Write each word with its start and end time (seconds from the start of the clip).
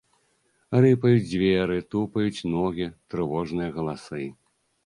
Рыпаюць 0.85 1.27
дзверы, 1.33 1.77
тупаюць 1.93 2.47
ногі, 2.57 2.89
трывожныя 3.15 3.69
галасы. 3.77 4.23